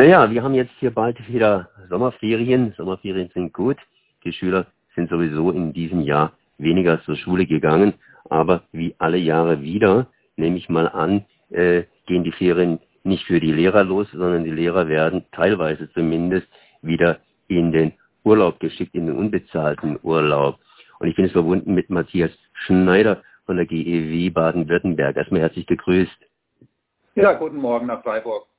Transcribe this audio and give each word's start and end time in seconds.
Naja, 0.00 0.30
wir 0.30 0.42
haben 0.42 0.54
jetzt 0.54 0.72
hier 0.78 0.92
bald 0.92 1.18
wieder 1.28 1.68
Sommerferien. 1.90 2.72
Sommerferien 2.78 3.28
sind 3.34 3.52
gut. 3.52 3.76
Die 4.24 4.32
Schüler 4.32 4.64
sind 4.94 5.10
sowieso 5.10 5.50
in 5.50 5.74
diesem 5.74 6.00
Jahr 6.00 6.32
weniger 6.56 7.02
zur 7.02 7.16
Schule 7.16 7.44
gegangen. 7.44 7.92
Aber 8.30 8.62
wie 8.72 8.94
alle 8.96 9.18
Jahre 9.18 9.60
wieder, 9.60 10.06
nehme 10.36 10.56
ich 10.56 10.70
mal 10.70 10.88
an, 10.88 11.26
äh, 11.50 11.82
gehen 12.06 12.24
die 12.24 12.32
Ferien 12.32 12.78
nicht 13.04 13.26
für 13.26 13.40
die 13.40 13.52
Lehrer 13.52 13.84
los, 13.84 14.10
sondern 14.10 14.44
die 14.44 14.52
Lehrer 14.52 14.88
werden 14.88 15.26
teilweise 15.32 15.92
zumindest 15.92 16.48
wieder 16.80 17.18
in 17.48 17.70
den 17.70 17.92
Urlaub 18.24 18.58
geschickt, 18.58 18.94
in 18.94 19.04
den 19.04 19.18
unbezahlten 19.18 19.98
Urlaub. 20.02 20.60
Und 20.98 21.08
ich 21.08 21.16
bin 21.16 21.26
es 21.26 21.32
verbunden 21.32 21.74
mit 21.74 21.90
Matthias 21.90 22.30
Schneider 22.54 23.22
von 23.44 23.58
der 23.58 23.66
GEW 23.66 24.30
Baden-Württemberg. 24.30 25.18
Erstmal 25.18 25.42
herzlich 25.42 25.66
gegrüßt. 25.66 26.26
Ja, 27.16 27.34
guten 27.34 27.58
Morgen 27.58 27.88
nach 27.88 28.02
Freiburg. 28.02 28.49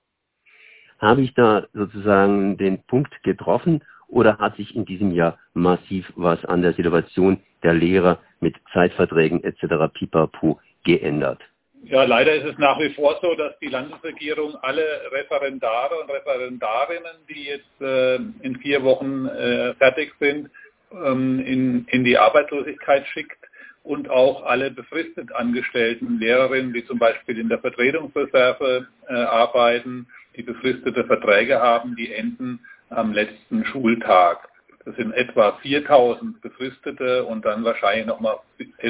Habe 1.02 1.22
ich 1.24 1.34
da 1.34 1.66
sozusagen 1.74 2.58
den 2.58 2.84
Punkt 2.84 3.24
getroffen 3.24 3.84
oder 4.08 4.38
hat 4.38 4.56
sich 4.58 4.76
in 4.76 4.86
diesem 4.86 5.12
Jahr 5.12 5.40
massiv 5.54 6.12
was 6.16 6.46
an 6.46 6.62
der 6.62 6.74
Situation 6.74 7.40
der 7.64 7.74
Lehrer 7.74 8.20
mit 8.40 8.56
Zeitverträgen 8.72 9.44
etc. 9.44 9.92
pipapo 9.94 10.60
geändert? 10.84 11.42
Ja, 11.84 12.04
leider 12.04 12.36
ist 12.36 12.46
es 12.46 12.58
nach 12.60 12.80
wie 12.80 12.92
vor 12.92 13.18
so, 13.24 13.34
dass 13.34 13.58
die 13.58 13.68
Landesregierung 13.68 14.56
alle 14.62 14.84
Referendare 15.12 15.96
und 16.00 16.12
Referendarinnen, 16.12 17.26
die 17.28 17.46
jetzt 17.46 17.82
äh, 17.82 18.18
in 18.44 18.60
vier 18.62 18.84
Wochen 18.84 19.26
äh, 19.26 19.74
fertig 19.76 20.14
sind, 20.20 20.52
ähm, 20.92 21.40
in, 21.40 21.86
in 21.86 22.04
die 22.04 22.20
Arbeitslosigkeit 22.20 23.08
schickt 23.08 23.40
und 23.84 24.12
auch 24.12 24.44
alle 24.44 24.70
befristet 24.70 25.34
angestellten 25.34 26.20
Lehrerinnen, 26.20 26.72
die 26.72 26.86
zum 26.86 27.00
Beispiel 27.00 27.40
in 27.40 27.50
der 27.50 27.58
Vertretungsreserve 27.58 28.88
äh, 29.10 29.14
arbeiten, 29.14 30.06
die 30.36 30.44
befristete 30.44 31.04
Verträge 31.06 31.60
haben, 31.60 31.96
die 31.96 32.14
enden 32.14 32.60
am 32.90 33.14
letzten 33.14 33.66
Schultag. 33.66 34.50
Das 34.86 34.96
sind 34.96 35.14
etwa 35.14 35.58
4000 35.62 36.42
Befristete 36.42 37.24
und 37.26 37.46
dann 37.46 37.64
wahrscheinlich 37.64 38.08
nochmal 38.08 38.38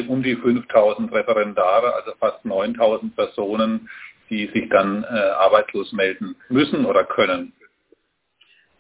um 0.08 0.24
die 0.24 0.36
5000 0.36 1.12
Referendare, 1.12 1.94
also 1.94 2.12
fast 2.20 2.46
9000 2.46 3.16
Personen, 3.16 3.90
die 4.30 4.48
sich 4.48 4.70
dann 4.70 5.04
äh, 5.04 5.08
arbeitslos 5.08 5.92
melden 5.92 6.36
müssen 6.50 6.86
oder 6.86 7.04
können. 7.04 7.52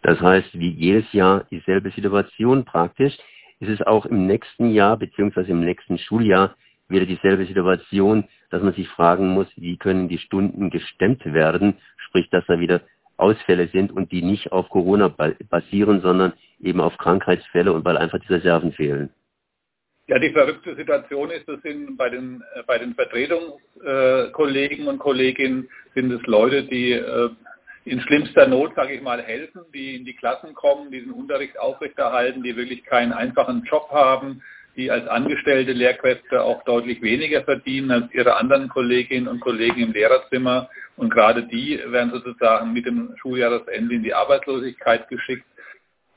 Das 0.03 0.19
heißt, 0.19 0.57
wie 0.57 0.69
jedes 0.69 1.11
Jahr 1.13 1.45
dieselbe 1.52 1.91
Situation 1.91 2.66
praktisch. 2.66 3.16
Ist 3.59 3.69
es 3.69 3.85
auch 3.85 4.07
im 4.07 4.25
nächsten 4.25 4.72
Jahr 4.72 4.97
beziehungsweise 4.97 5.52
im 5.52 5.63
nächsten 5.63 6.00
Schuljahr 6.00 6.55
wieder 6.88 7.05
dieselbe 7.05 7.45
Situation, 7.45 8.23
dass 8.50 8.63
man 8.63 8.73
sich 8.73 8.88
fragen 8.89 9.30
muss, 9.30 9.47
wie 9.55 9.78
können 9.78 10.09
die 10.09 10.17
Stunden 10.17 10.72
gestemmt 10.72 11.23
werden, 11.25 11.78
sprich, 12.11 12.29
dass 12.29 12.45
da 12.45 12.59
wieder 12.59 12.81
Ausfälle 13.17 13.67
sind 13.67 13.91
und 13.91 14.11
die 14.11 14.21
nicht 14.21 14.51
auf 14.51 14.69
Corona 14.69 15.07
basieren, 15.49 16.01
sondern 16.01 16.33
eben 16.59 16.81
auf 16.81 16.97
Krankheitsfälle 16.97 17.71
und 17.71 17.85
weil 17.85 17.97
einfach 17.97 18.19
die 18.19 18.33
Reserven 18.33 18.73
fehlen. 18.73 19.09
Ja, 20.07 20.19
die 20.19 20.31
verrückte 20.31 20.75
Situation 20.75 21.29
ist, 21.31 21.47
das 21.47 21.61
sind 21.61 21.95
bei 21.95 22.09
den, 22.09 22.43
äh, 22.55 22.63
bei 22.67 22.77
den 22.77 22.93
Vertretungskollegen 22.95 24.87
und 24.87 24.99
Kolleginnen 24.99 25.69
sind 25.95 26.11
es 26.11 26.21
Leute, 26.25 26.63
die 26.63 26.91
äh, 26.93 27.29
in 27.85 28.01
schlimmster 28.01 28.47
Not, 28.47 28.75
sage 28.75 28.95
ich 28.95 29.01
mal, 29.01 29.21
helfen, 29.21 29.61
die 29.73 29.95
in 29.95 30.03
die 30.03 30.15
Klassen 30.15 30.53
kommen, 30.53 30.91
diesen 30.91 31.11
Unterricht 31.13 31.57
aufrechterhalten, 31.57 32.43
die 32.43 32.57
wirklich 32.57 32.83
keinen 32.83 33.13
einfachen 33.13 33.63
Job 33.63 33.89
haben, 33.91 34.41
die 34.75 34.91
als 34.91 35.08
angestellte 35.08 35.73
Lehrkräfte 35.73 36.41
auch 36.44 36.64
deutlich 36.64 37.02
weniger 37.02 37.44
verdienen 37.44 37.91
als 37.91 38.14
ihre 38.14 38.38
anderen 38.38 38.69
Kolleginnen 38.69 39.28
und 39.28 39.39
Kollegen 39.41 39.81
im 39.81 39.91
Lehrerzimmer. 39.91 40.69
Und 40.97 41.11
gerade 41.11 41.44
die 41.44 41.80
werden 41.88 42.11
sozusagen 42.11 42.73
mit 42.73 42.86
dem 42.86 43.16
Schuljahresende 43.22 43.95
in 43.95 44.03
die 44.03 44.13
Arbeitslosigkeit 44.13 45.08
geschickt. 45.09 45.45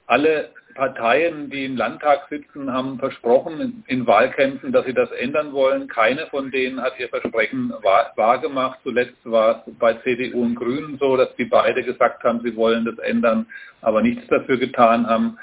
Alle 0.06 0.50
Parteien, 0.74 1.50
die 1.50 1.64
im 1.64 1.77
Landtag 1.77 2.27
sitzen, 2.28 2.70
haben 2.72 2.98
versprochen 2.98 3.84
in, 3.86 4.06
Wahlkämpfen, 4.06 4.72
dass 4.72 4.84
sie 4.84 4.92
das 4.92 5.11
ändern 5.12 5.52
wollen. 5.52 5.89
Keine 5.89 6.27
von 6.27 6.51
denen 6.51 6.83
hat 6.83 6.98
ihr 6.98 7.08
Versprechen 7.08 7.73
wahrgemacht. 8.17 8.80
Zuletzt 8.83 9.17
war 9.24 9.64
es 9.67 9.74
bei 9.78 9.95
CDU 9.95 10.42
und 10.42 10.57
Grünen 10.57 10.98
so, 10.98 11.17
dass 11.17 11.34
die 11.36 11.45
beide 11.46 11.83
gesagt 11.83 12.24
haben, 12.24 12.40
sie 12.42 12.55
wollen 12.57 12.84
das 12.84 12.98
ändern, 12.98 13.46
aber 13.80 14.02
nichts 14.02 14.27
dafür 14.28 14.58
getan 14.58 15.07
haben. 15.07 15.39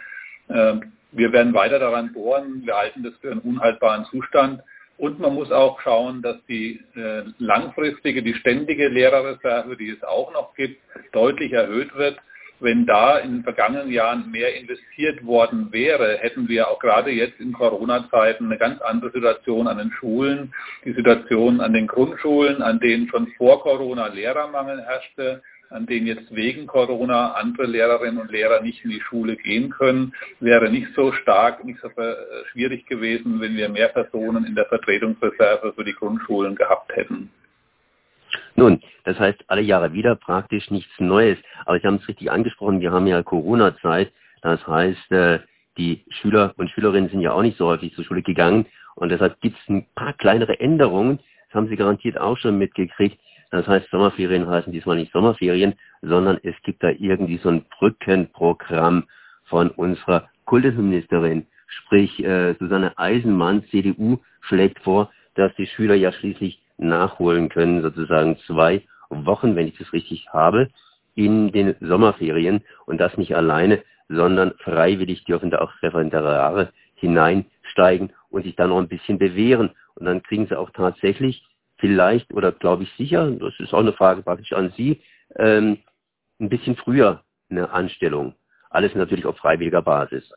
Wir 1.12 1.32
werden 1.34 1.54
weiter 1.54 1.80
daran 1.80 2.14
bohren. 2.14 2.62
Wir 2.66 2.76
halten 2.76 3.04
das 3.04 3.14
für 3.22 3.32
einen 3.32 3.42
unhaltbaren 3.42 4.06
Zustand. 4.06 4.62
Und 4.98 5.20
man 5.20 5.34
muss 5.34 5.52
auch 5.52 5.82
schauen, 5.82 6.22
dass 6.22 6.38
die 6.48 6.80
äh, 6.96 7.24
langfristige, 7.40 8.22
die 8.22 8.36
ständige 8.36 8.88
Lehrerreserve, 8.88 9.76
die 9.76 9.90
es 9.90 10.04
auch 10.04 10.32
noch 10.32 10.54
gibt, 10.56 10.80
deutlich 11.12 11.52
erhöht 11.54 11.96
wird. 11.96 12.18
Wenn 12.60 12.86
da 12.86 13.18
in 13.18 13.38
den 13.38 13.44
vergangenen 13.44 13.92
Jahren 13.92 14.30
mehr 14.30 14.56
investiert 14.56 15.26
worden 15.26 15.70
wäre, 15.72 16.20
hätten 16.20 16.48
wir 16.48 16.70
auch 16.70 16.78
gerade 16.78 17.10
jetzt 17.10 17.40
in 17.40 17.54
Corona-Zeiten 17.54 18.46
eine 18.46 18.60
ganz 18.60 18.80
andere 18.82 19.10
Situation 19.10 19.68
an 19.68 19.80
den 19.80 19.92
Schulen. 19.94 20.54
Die 20.86 20.94
Situation 20.94 21.60
an 21.60 21.74
den 21.74 21.88
Grundschulen, 21.88 22.62
an 22.62 22.80
denen 22.80 23.08
schon 23.10 23.26
vor 23.38 23.64
Corona 23.64 24.08
Lehrermangel 24.08 24.84
herrschte, 24.84 25.42
an 25.72 25.86
denen 25.86 26.06
jetzt 26.06 26.34
wegen 26.36 26.68
Corona 26.68 27.34
andere 27.34 27.66
Lehrerinnen 27.66 28.20
und 28.20 28.32
Lehrer 28.32 28.62
nicht 28.62 28.84
in 28.84 28.92
die 28.92 29.02
Schule 29.02 29.36
gehen 29.38 29.70
können, 29.70 30.14
wäre 30.40 30.70
nicht 30.70 30.88
so 30.96 31.12
stark, 31.14 31.64
nicht 31.64 31.80
so 31.80 31.88
äh, 31.88 32.16
schwierig 32.52 32.86
gewesen, 32.86 33.40
wenn 33.40 33.56
wir 33.56 33.70
mehr 33.70 33.88
Personen 33.88 34.46
in 34.46 34.56
der 34.56 34.66
Vertretungsreserve 34.66 35.74
für 35.74 35.84
die 35.84 35.94
Grundschulen 35.94 36.56
gehabt 36.56 36.96
hätten. 36.96 37.30
Nun, 38.56 38.82
das 39.06 39.18
heißt 39.18 39.44
alle 39.48 39.62
Jahre 39.62 39.94
wieder 39.94 40.16
praktisch 40.16 40.70
nichts 40.70 40.92
Neues. 41.00 41.38
Aber 41.66 41.80
Sie 41.80 41.88
haben 41.88 42.00
es 42.02 42.08
richtig 42.08 42.32
angesprochen, 42.32 42.82
wir 42.82 42.92
haben 42.92 43.08
ja 43.08 43.24
Corona-Zeit. 43.24 44.12
Das 44.42 44.66
heißt, 44.68 45.12
äh, 45.12 45.40
die 45.78 46.04
Schüler 46.10 46.54
und 46.58 46.70
Schülerinnen 46.70 47.10
sind 47.10 47.22
ja 47.22 47.32
auch 47.32 47.42
nicht 47.42 47.58
so 47.58 47.68
häufig 47.68 47.94
zur 47.96 48.04
Schule 48.04 48.22
gegangen. 48.22 48.66
Und 48.96 49.10
deshalb 49.10 49.40
gibt 49.42 49.58
es 49.58 49.70
ein 49.70 49.86
paar 49.96 50.14
kleinere 50.14 50.60
Änderungen. 50.60 51.20
Das 51.48 51.56
haben 51.56 51.68
Sie 51.68 51.76
garantiert 51.76 52.18
auch 52.18 52.38
schon 52.38 52.58
mitgekriegt. 52.58 53.20
Das 53.52 53.68
heißt, 53.68 53.90
Sommerferien 53.92 54.48
heißen 54.48 54.72
diesmal 54.72 54.96
nicht 54.96 55.12
Sommerferien, 55.12 55.76
sondern 56.02 56.40
es 56.44 56.56
gibt 56.64 56.84
da 56.84 56.90
irgendwie 56.90 57.38
so 57.38 57.50
ein 57.50 57.66
Brückenprogramm 57.78 59.04
von 59.46 59.70
unserer 59.72 60.30
Kultusministerin. 60.46 61.46
Sprich, 61.68 62.24
äh, 62.24 62.56
Susanne 62.60 62.98
Eisenmann, 62.98 63.64
CDU, 63.70 64.20
schlägt 64.42 64.80
vor, 64.80 65.12
dass 65.36 65.54
die 65.56 65.68
Schüler 65.68 65.96
ja 65.96 66.12
schließlich 66.12 66.62
nachholen 66.78 67.50
können, 67.50 67.82
sozusagen 67.82 68.38
zwei 68.48 68.84
Wochen, 69.10 69.56
wenn 69.56 69.68
ich 69.68 69.78
das 69.78 69.92
richtig 69.94 70.28
habe, 70.32 70.70
in 71.16 71.52
den 71.52 71.76
Sommerferien 71.82 72.62
und 72.86 73.00
das 73.00 73.18
nicht 73.18 73.36
alleine, 73.36 73.84
sondern 74.08 74.54
freiwillig 74.60 75.24
dürfen 75.26 75.52
da 75.52 75.60
auch 75.60 75.72
Referendare 75.82 76.72
hineinsteigen 76.96 78.14
und 78.30 78.44
sich 78.44 78.56
dann 78.56 78.70
noch 78.70 78.80
ein 78.80 78.88
bisschen 78.88 79.18
bewähren. 79.18 79.72
Und 79.96 80.06
dann 80.06 80.24
kriegen 80.24 80.48
sie 80.48 80.58
auch 80.58 80.70
tatsächlich 80.72 81.44
vielleicht 81.82 82.34
oder 82.34 82.54
glaube 82.54 82.84
ich 82.84 82.92
sicher, 82.94 83.30
das 83.30 83.54
ist 83.60 83.74
auch 83.74 83.80
eine 83.80 83.92
Frage 83.92 84.22
praktisch 84.22 84.54
an 84.54 84.72
Sie, 84.78 85.02
ähm, 85.36 85.80
ein 86.40 86.50
bisschen 86.50 86.78
früher 86.78 87.24
eine 87.50 87.70
Anstellung. 87.72 88.36
Alles 88.70 88.96
natürlich 88.96 89.26
auf 89.26 89.38
freiwilliger 89.38 89.82
Basis. 89.82 90.32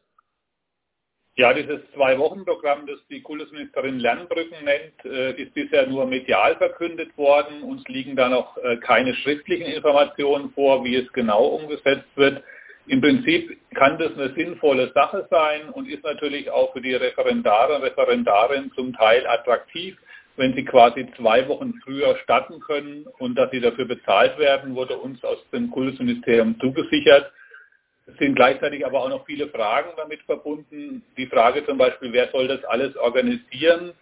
Ja, 1.36 1.52
dieses 1.52 1.80
Zwei-Wochen-Programm, 1.94 2.86
das 2.86 2.98
die 3.10 3.20
Kultusministerin 3.20 3.98
Lernbrücken 3.98 4.64
nennt, 4.64 5.04
äh, 5.04 5.32
ist 5.32 5.52
bisher 5.52 5.86
nur 5.86 6.06
medial 6.06 6.54
verkündet 6.56 7.16
worden. 7.18 7.62
Uns 7.62 7.82
liegen 7.88 8.14
da 8.14 8.28
noch 8.28 8.56
äh, 8.58 8.76
keine 8.76 9.14
schriftlichen 9.14 9.66
Informationen 9.66 10.52
vor, 10.52 10.84
wie 10.84 10.94
es 10.94 11.12
genau 11.12 11.44
umgesetzt 11.46 12.08
wird. 12.14 12.42
Im 12.86 13.00
Prinzip 13.00 13.58
kann 13.74 13.98
das 13.98 14.12
eine 14.12 14.32
sinnvolle 14.34 14.92
Sache 14.92 15.26
sein 15.28 15.70
und 15.70 15.88
ist 15.88 16.04
natürlich 16.04 16.50
auch 16.50 16.72
für 16.72 16.80
die 16.80 16.94
Referendare 16.94 17.76
und 17.76 17.82
Referendarinnen 17.82 18.70
zum 18.76 18.92
Teil 18.92 19.26
attraktiv 19.26 19.96
wenn 20.36 20.54
sie 20.54 20.64
quasi 20.64 21.06
zwei 21.16 21.46
Wochen 21.48 21.74
früher 21.84 22.16
starten 22.24 22.60
können 22.60 23.06
und 23.18 23.36
dass 23.36 23.50
sie 23.50 23.60
dafür 23.60 23.84
bezahlt 23.84 24.38
werden, 24.38 24.74
wurde 24.74 24.96
uns 24.96 25.22
aus 25.24 25.38
dem 25.52 25.70
Kultusministerium 25.70 26.58
zugesichert. 26.60 27.30
Es 28.06 28.16
sind 28.18 28.34
gleichzeitig 28.34 28.84
aber 28.84 29.00
auch 29.00 29.08
noch 29.08 29.24
viele 29.26 29.48
Fragen 29.48 29.90
damit 29.96 30.22
verbunden. 30.22 31.02
Die 31.16 31.26
Frage 31.26 31.64
zum 31.64 31.78
Beispiel, 31.78 32.12
wer 32.12 32.28
soll 32.30 32.48
das 32.48 32.64
alles 32.64 32.96
organisieren? 32.96 33.92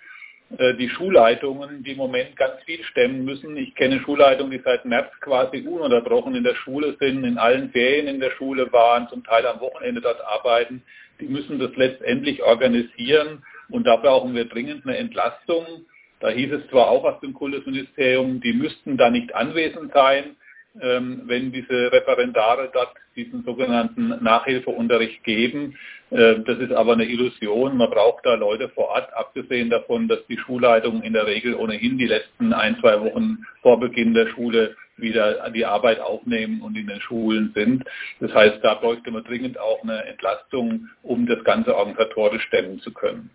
Äh, 0.58 0.74
die 0.74 0.88
Schulleitungen, 0.88 1.82
die 1.82 1.92
im 1.92 1.98
Moment 1.98 2.36
ganz 2.36 2.62
viel 2.64 2.82
stemmen 2.84 3.24
müssen. 3.24 3.56
Ich 3.56 3.74
kenne 3.74 4.00
Schulleitungen, 4.00 4.52
die 4.52 4.62
seit 4.64 4.84
März 4.84 5.10
quasi 5.20 5.66
ununterbrochen 5.66 6.34
in 6.34 6.44
der 6.44 6.54
Schule 6.56 6.96
sind, 6.98 7.24
in 7.24 7.38
allen 7.38 7.70
Ferien 7.70 8.08
in 8.08 8.20
der 8.20 8.32
Schule 8.32 8.72
waren, 8.72 9.08
zum 9.08 9.24
Teil 9.24 9.46
am 9.46 9.60
Wochenende 9.60 10.00
dort 10.00 10.20
arbeiten. 10.22 10.82
Die 11.20 11.26
müssen 11.26 11.58
das 11.58 11.74
letztendlich 11.76 12.42
organisieren 12.42 13.44
und 13.70 13.86
da 13.86 13.96
brauchen 13.96 14.34
wir 14.34 14.46
dringend 14.46 14.86
eine 14.86 14.96
Entlastung. 14.96 15.86
Da 16.22 16.28
hieß 16.30 16.52
es 16.52 16.68
zwar 16.68 16.88
auch 16.88 17.02
aus 17.02 17.18
dem 17.18 17.34
Kultusministerium, 17.34 18.40
die 18.40 18.52
müssten 18.52 18.96
da 18.96 19.10
nicht 19.10 19.34
anwesend 19.34 19.92
sein, 19.92 20.36
ähm, 20.80 21.22
wenn 21.26 21.50
diese 21.50 21.90
Referendare 21.90 22.70
dort 22.72 22.94
diesen 23.16 23.42
sogenannten 23.42 24.22
Nachhilfeunterricht 24.22 25.24
geben. 25.24 25.76
Äh, 26.10 26.36
das 26.46 26.60
ist 26.60 26.72
aber 26.72 26.92
eine 26.92 27.06
Illusion. 27.06 27.76
Man 27.76 27.90
braucht 27.90 28.24
da 28.24 28.34
Leute 28.34 28.68
vor 28.68 28.90
Ort, 28.90 29.12
abgesehen 29.14 29.68
davon, 29.68 30.06
dass 30.06 30.24
die 30.28 30.38
Schulleitungen 30.38 31.02
in 31.02 31.12
der 31.12 31.26
Regel 31.26 31.56
ohnehin 31.56 31.98
die 31.98 32.06
letzten 32.06 32.52
ein, 32.52 32.78
zwei 32.80 33.00
Wochen 33.00 33.44
vor 33.60 33.80
Beginn 33.80 34.14
der 34.14 34.28
Schule 34.28 34.76
wieder 34.96 35.50
die 35.50 35.66
Arbeit 35.66 35.98
aufnehmen 35.98 36.62
und 36.62 36.76
in 36.76 36.86
den 36.86 37.00
Schulen 37.00 37.50
sind. 37.52 37.82
Das 38.20 38.32
heißt, 38.32 38.60
da 38.62 38.74
bräuchte 38.74 39.10
man 39.10 39.24
dringend 39.24 39.58
auch 39.58 39.82
eine 39.82 40.04
Entlastung, 40.04 40.88
um 41.02 41.26
das 41.26 41.42
Ganze 41.42 41.74
organisatorisch 41.74 42.44
stemmen 42.44 42.78
zu 42.78 42.92
können. 42.92 43.30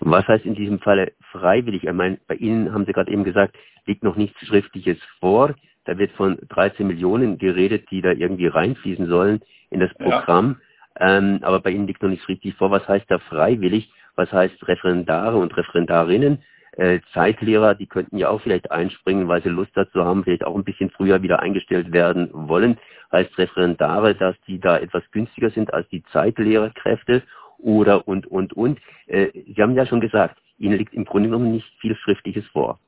Was 0.00 0.26
heißt 0.26 0.46
in 0.46 0.54
diesem 0.54 0.78
Falle 0.80 1.12
freiwillig? 1.32 1.84
Ich 1.84 1.92
meine, 1.92 2.18
bei 2.26 2.34
Ihnen 2.36 2.72
haben 2.72 2.86
Sie 2.86 2.92
gerade 2.92 3.12
eben 3.12 3.24
gesagt, 3.24 3.56
liegt 3.86 4.02
noch 4.02 4.16
nichts 4.16 4.38
Schriftliches 4.46 4.98
vor. 5.20 5.54
Da 5.84 5.98
wird 5.98 6.12
von 6.12 6.38
13 6.48 6.86
Millionen 6.86 7.38
geredet, 7.38 7.90
die 7.90 8.02
da 8.02 8.12
irgendwie 8.12 8.46
reinfließen 8.46 9.06
sollen 9.06 9.40
in 9.70 9.80
das 9.80 9.92
Programm. 9.94 10.60
Ja. 10.98 11.18
Ähm, 11.18 11.38
aber 11.42 11.60
bei 11.60 11.70
Ihnen 11.70 11.86
liegt 11.86 12.02
noch 12.02 12.10
nichts 12.10 12.28
richtig 12.28 12.54
vor. 12.56 12.70
Was 12.70 12.86
heißt 12.86 13.06
da 13.08 13.18
freiwillig? 13.18 13.90
Was 14.16 14.32
heißt 14.32 14.66
Referendare 14.68 15.38
und 15.38 15.56
Referendarinnen? 15.56 16.42
Äh, 16.72 17.00
Zeitlehrer, 17.12 17.74
die 17.74 17.86
könnten 17.86 18.16
ja 18.16 18.28
auch 18.28 18.40
vielleicht 18.40 18.70
einspringen, 18.70 19.26
weil 19.26 19.42
sie 19.42 19.48
Lust 19.48 19.72
dazu 19.74 20.04
haben, 20.04 20.22
vielleicht 20.22 20.44
auch 20.44 20.54
ein 20.54 20.64
bisschen 20.64 20.90
früher 20.90 21.22
wieder 21.22 21.40
eingestellt 21.40 21.92
werden 21.92 22.30
wollen. 22.32 22.78
Heißt 23.10 23.36
Referendare, 23.38 24.14
dass 24.14 24.36
die 24.46 24.60
da 24.60 24.78
etwas 24.78 25.02
günstiger 25.10 25.50
sind 25.50 25.74
als 25.74 25.88
die 25.88 26.04
Zeitlehrerkräfte 26.12 27.22
oder 27.62 28.06
und, 28.06 28.26
und, 28.26 28.52
und. 28.54 28.78
Äh, 29.06 29.30
sie 29.32 29.62
haben 29.62 29.74
ja 29.74 29.86
schon 29.86 30.00
gesagt, 30.00 30.38
Ihnen 30.58 30.76
liegt 30.76 30.94
im 30.94 31.04
Grunde 31.04 31.28
genommen 31.28 31.52
nicht 31.52 31.66
viel 31.80 31.96
Schriftliches 31.96 32.46
vor. 32.48 32.78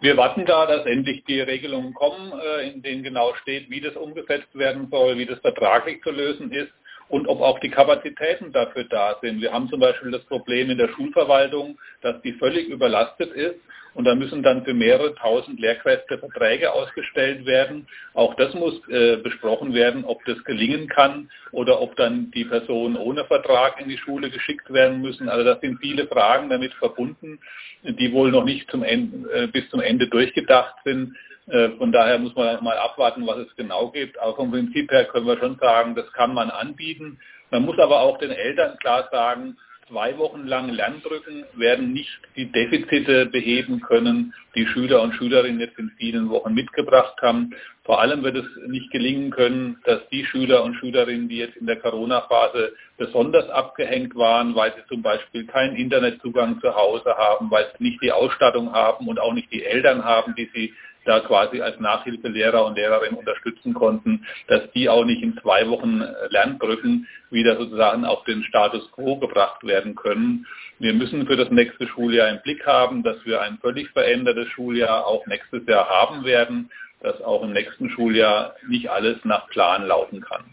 Wir 0.00 0.16
warten 0.16 0.44
da, 0.44 0.66
dass 0.66 0.86
endlich 0.86 1.24
die 1.24 1.40
Regelungen 1.40 1.94
kommen, 1.94 2.32
äh, 2.32 2.68
in 2.68 2.82
denen 2.82 3.02
genau 3.02 3.34
steht, 3.42 3.70
wie 3.70 3.80
das 3.80 3.94
umgesetzt 3.96 4.54
werden 4.54 4.88
soll, 4.90 5.18
wie 5.18 5.26
das 5.26 5.38
vertraglich 5.40 6.02
zu 6.02 6.10
lösen 6.10 6.50
ist 6.50 6.72
und 7.08 7.28
ob 7.28 7.40
auch 7.40 7.58
die 7.60 7.70
Kapazitäten 7.70 8.52
dafür 8.52 8.84
da 8.84 9.16
sind. 9.20 9.40
Wir 9.40 9.52
haben 9.52 9.68
zum 9.68 9.80
Beispiel 9.80 10.10
das 10.10 10.24
Problem 10.24 10.70
in 10.70 10.78
der 10.78 10.88
Schulverwaltung, 10.88 11.78
dass 12.02 12.20
die 12.22 12.32
völlig 12.32 12.68
überlastet 12.68 13.32
ist 13.32 13.60
und 13.94 14.04
da 14.04 14.14
müssen 14.14 14.42
dann 14.42 14.64
für 14.64 14.74
mehrere 14.74 15.14
tausend 15.14 15.60
Lehrkräfte 15.60 16.18
Verträge 16.18 16.72
ausgestellt 16.72 17.46
werden. 17.46 17.86
Auch 18.12 18.34
das 18.34 18.52
muss 18.54 18.74
äh, 18.88 19.16
besprochen 19.18 19.72
werden, 19.72 20.04
ob 20.04 20.24
das 20.24 20.42
gelingen 20.44 20.88
kann 20.88 21.30
oder 21.52 21.80
ob 21.80 21.94
dann 21.96 22.30
die 22.32 22.44
Personen 22.44 22.96
ohne 22.96 23.24
Vertrag 23.24 23.80
in 23.80 23.88
die 23.88 23.98
Schule 23.98 24.30
geschickt 24.30 24.72
werden 24.72 25.00
müssen. 25.00 25.28
Also 25.28 25.44
das 25.44 25.60
sind 25.60 25.78
viele 25.80 26.06
Fragen 26.08 26.50
damit 26.50 26.74
verbunden, 26.74 27.38
die 27.82 28.12
wohl 28.12 28.32
noch 28.32 28.44
nicht 28.44 28.68
zum 28.70 28.82
Ende, 28.82 29.30
äh, 29.32 29.46
bis 29.46 29.68
zum 29.70 29.80
Ende 29.80 30.08
durchgedacht 30.08 30.74
sind. 30.84 31.16
Äh, 31.46 31.70
von 31.70 31.92
daher 31.92 32.18
muss 32.18 32.34
man 32.34 32.62
mal 32.64 32.78
abwarten, 32.78 33.26
was 33.26 33.38
es 33.38 33.56
genau 33.56 33.90
gibt. 33.90 34.18
Aber 34.18 34.36
vom 34.36 34.50
Prinzip 34.50 34.90
her 34.90 35.04
können 35.06 35.26
wir 35.26 35.38
schon 35.38 35.58
sagen, 35.58 35.94
das 35.94 36.10
kann 36.12 36.34
man 36.34 36.50
anbieten. 36.50 37.18
Man 37.50 37.64
muss 37.64 37.78
aber 37.78 38.00
auch 38.00 38.18
den 38.18 38.30
Eltern 38.30 38.78
klar 38.78 39.08
sagen, 39.10 39.56
zwei 39.88 40.16
Wochen 40.18 40.46
lang 40.46 40.70
Lernbrücken 40.70 41.44
werden 41.54 41.92
nicht 41.92 42.18
die 42.36 42.50
Defizite 42.50 43.26
beheben 43.26 43.80
können, 43.80 44.32
die 44.54 44.66
Schüler 44.66 45.02
und 45.02 45.14
Schülerinnen 45.14 45.60
jetzt 45.60 45.78
in 45.78 45.90
vielen 45.98 46.30
Wochen 46.30 46.54
mitgebracht 46.54 47.20
haben. 47.20 47.50
Vor 47.84 48.00
allem 48.00 48.22
wird 48.22 48.36
es 48.36 48.46
nicht 48.66 48.90
gelingen 48.90 49.30
können, 49.30 49.78
dass 49.84 50.00
die 50.08 50.24
Schüler 50.24 50.64
und 50.64 50.74
Schülerinnen, 50.76 51.28
die 51.28 51.36
jetzt 51.38 51.56
in 51.56 51.66
der 51.66 51.76
Corona-Phase 51.80 52.72
besonders 52.96 53.48
abgehängt 53.50 54.14
waren, 54.14 54.54
weil 54.54 54.72
sie 54.74 54.86
zum 54.88 55.02
Beispiel 55.02 55.46
keinen 55.46 55.76
Internetzugang 55.76 56.60
zu 56.60 56.74
Hause 56.74 57.14
haben, 57.16 57.50
weil 57.50 57.66
sie 57.76 57.84
nicht 57.84 58.02
die 58.02 58.12
Ausstattung 58.12 58.72
haben 58.72 59.06
und 59.06 59.20
auch 59.20 59.34
nicht 59.34 59.52
die 59.52 59.64
Eltern 59.64 60.04
haben, 60.04 60.34
die 60.34 60.50
sie 60.54 60.72
da 61.04 61.20
quasi 61.20 61.60
als 61.60 61.78
Nachhilfelehrer 61.80 62.64
und 62.64 62.76
Lehrerin 62.76 63.14
unterstützen 63.14 63.74
konnten, 63.74 64.26
dass 64.48 64.70
die 64.72 64.88
auch 64.88 65.04
nicht 65.04 65.22
in 65.22 65.38
zwei 65.38 65.68
Wochen 65.68 66.02
Lernbrücken 66.30 67.06
wieder 67.30 67.56
sozusagen 67.56 68.04
auf 68.04 68.24
den 68.24 68.42
Status 68.44 68.90
quo 68.92 69.16
gebracht 69.16 69.64
werden 69.64 69.94
können. 69.94 70.46
Wir 70.78 70.94
müssen 70.94 71.26
für 71.26 71.36
das 71.36 71.50
nächste 71.50 71.86
Schuljahr 71.86 72.28
im 72.28 72.40
Blick 72.42 72.66
haben, 72.66 73.02
dass 73.02 73.24
wir 73.24 73.40
ein 73.40 73.58
völlig 73.58 73.90
verändertes 73.90 74.48
Schuljahr 74.48 75.06
auch 75.06 75.26
nächstes 75.26 75.66
Jahr 75.66 75.88
haben 75.88 76.24
werden, 76.24 76.70
dass 77.00 77.20
auch 77.22 77.42
im 77.42 77.52
nächsten 77.52 77.90
Schuljahr 77.90 78.54
nicht 78.68 78.90
alles 78.90 79.18
nach 79.24 79.48
Plan 79.48 79.86
laufen 79.86 80.20
kann. 80.20 80.44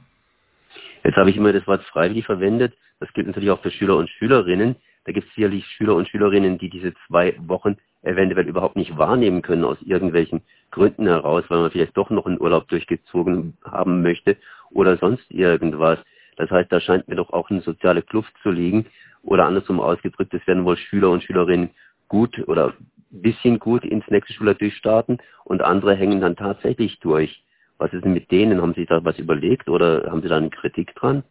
Jetzt 1.03 1.15
habe 1.15 1.30
ich 1.30 1.38
immer 1.38 1.53
das 1.53 1.65
Wort 1.65 1.83
freiwillig 1.86 2.25
verwendet. 2.25 2.74
Das 3.00 3.12
gilt 3.13 3.27
natürlich 3.27 3.50
auch 3.50 3.62
für 3.62 3.71
Schüler 3.71 3.98
und 3.98 4.09
Schülerinnen. 4.09 4.75
Da 5.06 5.12
gibt 5.12 5.27
es 5.27 5.33
sicherlich 5.33 5.65
Schüler 5.65 5.95
und 5.95 6.07
Schülerinnen, 6.07 6.59
die 6.59 6.69
diese 6.69 6.94
zwei 7.07 7.36
Wochen 7.39 7.77
eventuell 8.03 8.48
überhaupt 8.48 8.75
nicht 8.75 8.98
wahrnehmen 8.98 9.42
können 9.42 9.63
aus 9.63 9.77
irgendwelchen 9.81 10.42
Gründen 10.71 11.07
heraus, 11.07 11.44
weil 11.50 11.59
man 11.59 11.71
vielleicht 11.71 11.98
doch 11.98 12.09
noch 12.09 12.25
einen 12.25 12.42
Urlaub 12.42 12.68
durchgezogen 12.68 13.57
haben 13.63 14.01
möchte 14.01 14.38
oder 14.71 14.98
sonst 14.98 15.30
irgendwas. 15.30 16.00
Das 16.38 16.50
heißt, 16.50 16.71
da 16.71 16.80
scheint 16.80 17.07
mir 17.07 17.15
doch 17.15 17.31
auch 17.31 17.50
eine 17.50 17.62
soziale 17.62 18.01
Kluft 18.01 18.33
zu 18.42 18.50
liegen 18.50 18.86
oder 19.24 19.45
andersrum 19.45 19.80
ausgedrückt, 19.80 20.33
es 20.33 20.45
werden 20.48 20.65
wohl 20.65 20.77
Schüler 20.77 21.12
und 21.12 21.24
Schülerinnen 21.24 21.69
gut 22.07 22.39
oder 22.48 22.74
bisschen 23.12 23.59
gut 23.59 23.83
ins 23.83 24.07
nächste 24.09 24.33
Schuljahr 24.33 24.56
durchstarten 24.56 25.19
und 25.44 25.62
andere 25.62 25.95
hängen 25.95 26.21
dann 26.21 26.36
tatsächlich 26.36 27.00
durch. 27.00 27.44
Was 27.77 27.92
ist 27.94 28.06
denn 28.06 28.13
mit 28.13 28.31
denen? 28.31 28.62
Haben 28.62 28.74
Sie 28.74 28.86
da 28.86 29.03
was 29.03 29.19
überlegt 29.19 29.69
oder 29.69 30.09
haben 30.09 30.21
Sie 30.21 30.27
da 30.30 30.38
eine 30.38 30.50
Kritik 30.50 30.95
dran? 30.95 31.24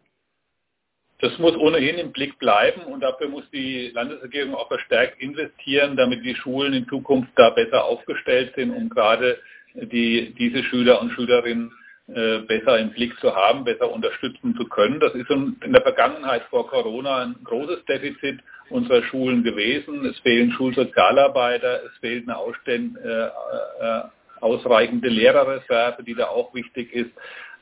Das 1.20 1.38
muss 1.38 1.54
ohnehin 1.56 1.98
im 1.98 2.12
Blick 2.12 2.38
bleiben 2.38 2.82
und 2.82 3.00
dafür 3.00 3.28
muss 3.28 3.44
die 3.50 3.90
Landesregierung 3.94 4.54
auch 4.54 4.68
verstärkt 4.68 5.20
investieren, 5.20 5.96
damit 5.96 6.24
die 6.24 6.34
Schulen 6.34 6.72
in 6.72 6.88
Zukunft 6.88 7.30
da 7.36 7.50
besser 7.50 7.84
aufgestellt 7.84 8.54
sind, 8.56 8.70
um 8.70 8.88
gerade 8.88 9.38
die, 9.74 10.34
diese 10.38 10.64
Schüler 10.64 11.00
und 11.00 11.12
Schülerinnen 11.12 11.72
äh, 12.08 12.38
besser 12.40 12.78
im 12.78 12.90
Blick 12.90 13.18
zu 13.20 13.36
haben, 13.36 13.64
besser 13.64 13.90
unterstützen 13.90 14.56
zu 14.56 14.64
können. 14.64 14.98
Das 14.98 15.14
ist 15.14 15.30
in 15.30 15.72
der 15.72 15.82
Vergangenheit 15.82 16.42
vor 16.50 16.66
Corona 16.66 17.22
ein 17.24 17.36
großes 17.44 17.84
Defizit 17.84 18.40
unserer 18.70 19.02
Schulen 19.04 19.44
gewesen. 19.44 20.04
Es 20.06 20.18
fehlen 20.20 20.52
Schulsozialarbeiter, 20.52 21.84
es 21.84 21.96
fehlt 21.98 22.28
eine 22.28 22.38
äh, 22.66 23.26
äh, 23.80 24.02
ausreichende 24.40 25.08
Lehrerreserve, 25.08 26.02
die 26.02 26.14
da 26.14 26.28
auch 26.28 26.54
wichtig 26.54 26.92
ist. 26.92 27.10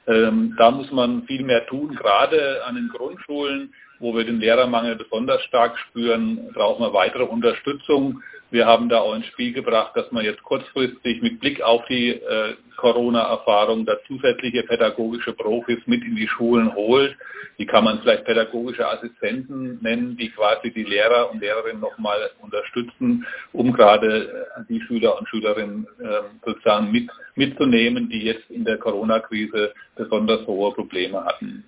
Ähm, 0.08 0.54
da 0.56 0.70
muss 0.70 0.90
man 0.90 1.24
viel 1.24 1.44
mehr 1.44 1.66
tun, 1.66 1.94
gerade 1.94 2.64
an 2.64 2.76
den 2.76 2.88
Grundschulen, 2.88 3.74
wo 4.00 4.16
wir 4.16 4.24
den 4.24 4.40
Lehrermangel 4.40 4.96
besonders 4.96 5.42
stark 5.44 5.78
spüren, 5.78 6.50
brauchen 6.54 6.82
wir 6.82 6.94
weitere 6.94 7.24
Unterstützung. 7.24 8.22
Wir 8.50 8.66
haben 8.66 8.88
da 8.88 9.00
auch 9.00 9.14
ins 9.14 9.26
Spiel 9.26 9.52
gebracht, 9.52 9.92
dass 9.94 10.10
man 10.10 10.24
jetzt 10.24 10.42
kurzfristig 10.42 11.20
mit 11.20 11.38
Blick 11.40 11.60
auf 11.60 11.84
die 11.86 12.10
äh, 12.10 12.54
Corona-Erfahrung 12.76 13.84
da 13.84 13.96
zusätzliche 14.06 14.62
pädagogische 14.62 15.34
Profis 15.34 15.78
mit 15.86 16.02
in 16.02 16.16
die 16.16 16.28
Schulen 16.28 16.74
holt. 16.74 17.14
Die 17.58 17.66
kann 17.66 17.84
man 17.84 18.00
vielleicht 18.00 18.24
pädagogische 18.24 18.88
Assistenten 18.88 19.78
nennen, 19.82 20.16
die 20.16 20.30
quasi 20.30 20.70
die 20.70 20.84
Lehrer 20.84 21.30
und 21.30 21.40
Lehrerinnen 21.40 21.80
nochmal 21.80 22.30
unterstützen, 22.40 23.26
um 23.52 23.72
gerade 23.72 24.46
äh, 24.56 24.62
die 24.68 24.80
Schüler 24.80 25.18
und 25.18 25.28
Schülerinnen 25.28 25.86
äh, 26.00 26.46
sozusagen 26.46 26.90
mit, 26.90 27.10
mitzunehmen, 27.34 28.08
die 28.08 28.22
jetzt 28.22 28.48
in 28.50 28.64
der 28.64 28.78
Corona-Krise 28.78 29.74
besonders 29.94 30.46
hohe 30.46 30.72
Probleme 30.72 31.22
hatten. 31.22 31.64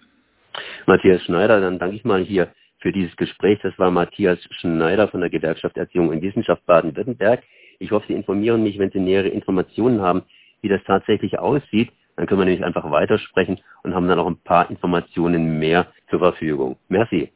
Matthias 0.86 1.22
Schneider, 1.24 1.60
dann 1.60 1.78
danke 1.78 1.96
ich 1.96 2.04
mal 2.04 2.22
hier 2.22 2.48
für 2.80 2.92
dieses 2.92 3.14
Gespräch. 3.16 3.58
Das 3.62 3.78
war 3.78 3.90
Matthias 3.90 4.38
Schneider 4.60 5.08
von 5.08 5.20
der 5.20 5.30
Gewerkschaft 5.30 5.76
Erziehung 5.76 6.08
und 6.08 6.22
Wissenschaft 6.22 6.64
Baden-Württemberg. 6.66 7.42
Ich 7.78 7.90
hoffe, 7.90 8.06
Sie 8.08 8.14
informieren 8.14 8.62
mich, 8.62 8.78
wenn 8.78 8.90
Sie 8.90 9.00
nähere 9.00 9.28
Informationen 9.28 10.00
haben, 10.00 10.22
wie 10.62 10.68
das 10.68 10.82
tatsächlich 10.84 11.38
aussieht. 11.38 11.90
Dann 12.16 12.26
können 12.26 12.40
wir 12.40 12.44
nämlich 12.44 12.64
einfach 12.64 12.90
weitersprechen 12.90 13.60
und 13.82 13.94
haben 13.94 14.08
dann 14.08 14.18
auch 14.18 14.26
ein 14.26 14.40
paar 14.42 14.68
Informationen 14.70 15.58
mehr 15.58 15.86
zur 16.10 16.18
Verfügung. 16.18 16.76
Merci. 16.88 17.32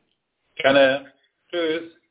Gerne. 0.56 1.06
Tschüss. 1.50 2.03